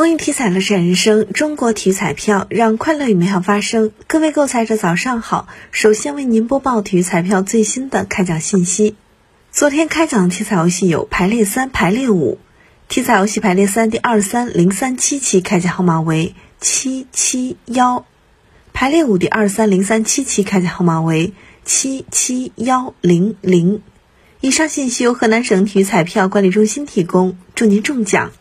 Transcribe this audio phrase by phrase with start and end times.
[0.00, 3.92] 公益体彩乐善人生，中国体育彩票让快乐与美好发生。
[4.06, 5.46] 各位购彩者，早上好！
[5.72, 8.96] 首先为您播报体育彩票最新的开奖信息。
[9.52, 12.38] 昨天开奖的体彩游戏有排列三、排列五。
[12.88, 18.06] 体彩游戏排列三第二三零三七期开奖号码为七七幺，
[18.72, 21.34] 排列五第二三零三七期开奖号码为
[21.66, 23.82] 七七幺零零。
[24.40, 28.32] 以上信息由河南省体育彩票管理中心提供，祝您中奖！